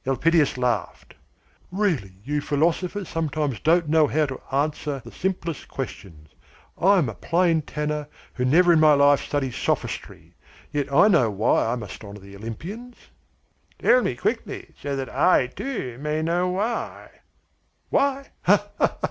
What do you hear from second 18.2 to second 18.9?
Ha!